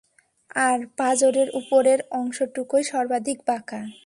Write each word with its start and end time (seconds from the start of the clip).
আর 0.61 0.79
পাঁজরের 0.97 1.49
উপরের 1.59 1.99
অংশটুকুই 2.11 2.83
সর্বাধিক 2.91 3.37
বাকা। 3.47 3.79